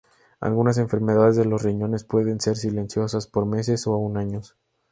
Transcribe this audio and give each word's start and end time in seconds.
Algunas 0.39 0.79
enfermedades 0.79 1.35
de 1.35 1.45
los 1.45 1.61
riñones 1.61 2.03
pueden 2.05 2.41
ser 2.41 2.57
"silenciosas" 2.57 3.27
por 3.27 3.45
meses 3.45 3.85
o 3.85 3.93
aún 3.93 4.17
años. 4.17 4.57